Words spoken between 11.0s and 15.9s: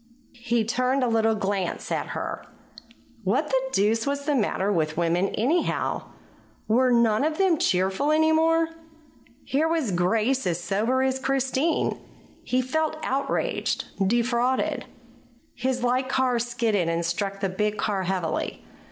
as Christine. He felt outraged, defrauded. His